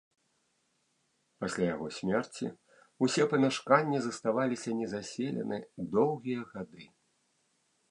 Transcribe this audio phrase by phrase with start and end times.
[1.43, 2.45] Пасля яго смерці
[3.05, 5.57] ўсе памяшканні заставаліся незаселены
[5.95, 6.83] доўгія гады.